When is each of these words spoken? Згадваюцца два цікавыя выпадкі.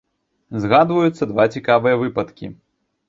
Згадваюцца 0.63 1.23
два 1.33 1.47
цікавыя 1.59 2.01
выпадкі. 2.05 2.45